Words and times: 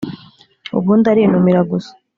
ubundi 0.77 1.05
arinumira 1.13 1.61
gusa 1.71 1.91